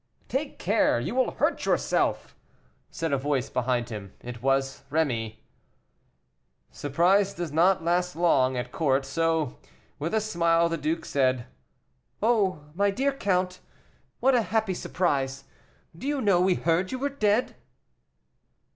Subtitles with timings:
[0.27, 2.35] "Take care, you will hurt yourself,"
[2.89, 4.13] said a voice behind him.
[4.21, 5.35] It was Rémy.
[6.71, 9.59] Surprise does not last long at court, so,
[9.99, 11.45] with a smile, the duke said,
[12.19, 13.59] "Oh, my dear count,
[14.19, 15.43] what a happy surprise!
[15.95, 17.55] Do you know we heard you were dead?"